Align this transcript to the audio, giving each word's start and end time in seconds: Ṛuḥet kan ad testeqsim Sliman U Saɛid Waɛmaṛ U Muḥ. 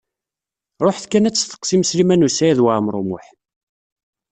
Ṛuḥet 0.85 1.05
kan 1.11 1.27
ad 1.27 1.33
testeqsim 1.35 1.83
Sliman 1.89 2.25
U 2.27 2.29
Saɛid 2.31 2.59
Waɛmaṛ 2.63 2.95
U 3.01 3.03
Muḥ. 3.09 3.25